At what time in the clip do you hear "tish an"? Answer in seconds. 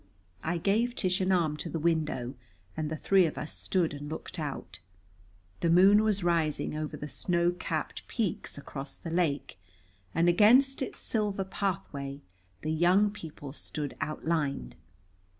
0.95-1.31